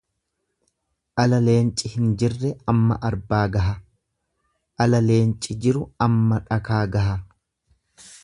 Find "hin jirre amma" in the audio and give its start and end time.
1.95-2.97